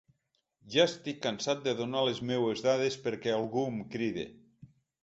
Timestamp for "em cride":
3.75-4.27